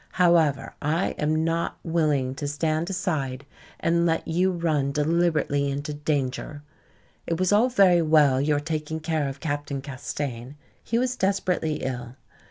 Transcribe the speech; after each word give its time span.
However, 0.13 0.73
I 0.81 1.09
am 1.19 1.43
not 1.43 1.77
willing 1.83 2.33
to 2.33 2.47
stand 2.47 2.89
aside 2.89 3.45
and 3.79 4.03
let 4.03 4.27
you 4.27 4.49
run 4.51 4.91
deliberately 4.91 5.69
into 5.69 5.93
danger. 5.93 6.63
It 7.27 7.37
was 7.39 7.51
all 7.53 7.69
very 7.69 8.01
well 8.01 8.41
your 8.41 8.59
taking 8.59 8.99
care 8.99 9.27
of 9.27 9.39
Captain 9.39 9.79
Castaigne. 9.79 10.53
He 10.83 10.97
was 10.97 11.15
desperately 11.15 11.83
ill. 11.83 12.15